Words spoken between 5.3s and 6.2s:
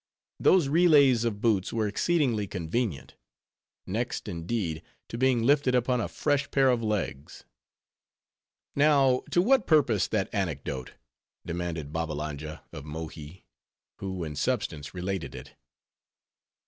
lifted upon a